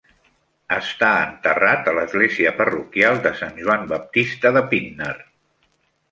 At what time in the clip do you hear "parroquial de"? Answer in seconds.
2.61-3.33